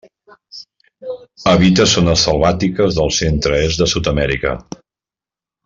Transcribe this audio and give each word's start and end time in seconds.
Habita 1.51 1.85
zones 1.91 2.23
selvàtiques 2.29 2.99
del 3.01 3.13
centre-est 3.19 3.85
de 3.85 3.89
Sud-amèrica. 3.95 4.57